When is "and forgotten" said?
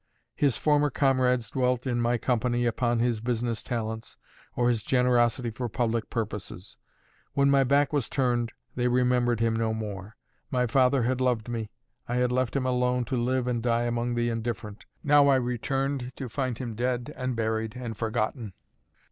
17.75-18.53